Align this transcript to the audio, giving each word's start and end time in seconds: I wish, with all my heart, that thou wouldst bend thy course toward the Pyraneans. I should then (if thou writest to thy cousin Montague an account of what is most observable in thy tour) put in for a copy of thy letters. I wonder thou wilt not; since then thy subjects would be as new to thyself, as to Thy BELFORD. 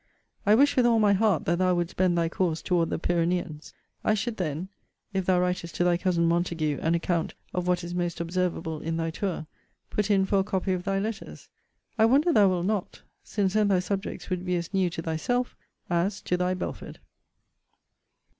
I 0.47 0.55
wish, 0.55 0.75
with 0.75 0.87
all 0.87 0.97
my 0.97 1.13
heart, 1.13 1.45
that 1.45 1.59
thou 1.59 1.75
wouldst 1.75 1.95
bend 1.95 2.17
thy 2.17 2.27
course 2.27 2.63
toward 2.63 2.89
the 2.89 2.97
Pyraneans. 2.97 3.71
I 4.03 4.15
should 4.15 4.37
then 4.37 4.69
(if 5.13 5.27
thou 5.27 5.39
writest 5.39 5.75
to 5.75 5.83
thy 5.83 5.95
cousin 5.97 6.25
Montague 6.25 6.79
an 6.81 6.95
account 6.95 7.35
of 7.53 7.67
what 7.67 7.83
is 7.83 7.93
most 7.93 8.19
observable 8.19 8.79
in 8.81 8.97
thy 8.97 9.11
tour) 9.11 9.45
put 9.91 10.09
in 10.09 10.25
for 10.25 10.39
a 10.39 10.43
copy 10.43 10.73
of 10.73 10.85
thy 10.85 10.97
letters. 10.97 11.49
I 11.99 12.05
wonder 12.05 12.33
thou 12.33 12.49
wilt 12.49 12.65
not; 12.65 13.03
since 13.23 13.53
then 13.53 13.67
thy 13.67 13.77
subjects 13.77 14.31
would 14.31 14.43
be 14.43 14.55
as 14.55 14.73
new 14.73 14.89
to 14.89 15.03
thyself, 15.03 15.55
as 15.87 16.19
to 16.23 16.35
Thy 16.35 16.55
BELFORD. 16.55 16.97